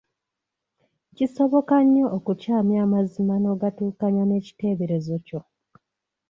Kisoboka 1.15 1.75
nnyo 1.85 2.05
okukyamya 2.17 2.79
amazima 2.85 3.33
n’ogatuukanya 3.39 4.23
n’ekiteeberezo 4.25 5.13
kyo. 5.25 5.39